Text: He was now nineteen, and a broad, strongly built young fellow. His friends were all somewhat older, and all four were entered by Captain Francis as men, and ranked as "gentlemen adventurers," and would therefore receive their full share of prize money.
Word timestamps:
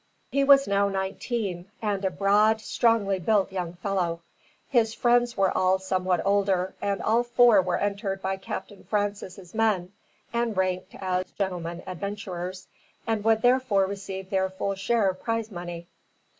He 0.31 0.43
was 0.43 0.67
now 0.67 0.89
nineteen, 0.89 1.69
and 1.79 2.03
a 2.03 2.09
broad, 2.09 2.59
strongly 2.59 3.19
built 3.19 3.51
young 3.51 3.73
fellow. 3.73 4.21
His 4.67 4.95
friends 4.95 5.37
were 5.37 5.55
all 5.55 5.77
somewhat 5.77 6.25
older, 6.25 6.73
and 6.81 7.03
all 7.03 7.21
four 7.21 7.61
were 7.61 7.77
entered 7.77 8.19
by 8.19 8.37
Captain 8.37 8.83
Francis 8.83 9.37
as 9.37 9.53
men, 9.53 9.93
and 10.33 10.57
ranked 10.57 10.95
as 10.95 11.29
"gentlemen 11.33 11.83
adventurers," 11.85 12.67
and 13.05 13.23
would 13.23 13.43
therefore 13.43 13.85
receive 13.85 14.31
their 14.31 14.49
full 14.49 14.73
share 14.73 15.07
of 15.07 15.21
prize 15.21 15.51
money. 15.51 15.85